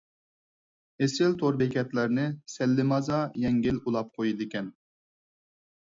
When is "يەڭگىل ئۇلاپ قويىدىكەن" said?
3.47-4.77